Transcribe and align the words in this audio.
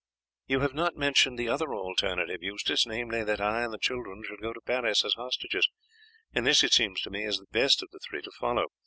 "You 0.47 0.61
have 0.61 0.73
not 0.73 0.95
mentioned 0.95 1.37
the 1.37 1.47
other 1.47 1.75
alternative, 1.75 2.41
Eustace, 2.41 2.87
namely, 2.87 3.23
that 3.23 3.39
I 3.39 3.61
and 3.65 3.71
the 3.71 3.77
children 3.77 4.23
should 4.25 4.41
go 4.41 4.51
to 4.51 4.59
Paris 4.59 5.05
as 5.05 5.13
hostages; 5.13 5.69
and 6.33 6.43
this, 6.43 6.63
it 6.63 6.73
seems 6.73 7.01
to 7.01 7.11
me, 7.11 7.23
is 7.23 7.37
the 7.37 7.45
best 7.51 7.83
of 7.83 7.91
the 7.91 7.99
three 7.99 8.23
to 8.23 8.31
follow. 8.31 8.65